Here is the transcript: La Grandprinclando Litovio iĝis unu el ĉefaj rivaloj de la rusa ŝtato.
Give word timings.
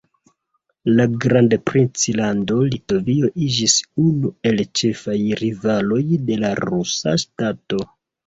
La 0.99 1.03
Grandprinclando 1.25 2.55
Litovio 2.69 3.29
iĝis 3.49 3.75
unu 4.05 4.31
el 4.51 4.65
ĉefaj 4.81 5.17
rivaloj 5.43 6.01
de 6.31 6.39
la 6.45 6.51
rusa 6.63 7.17
ŝtato. 7.25 7.85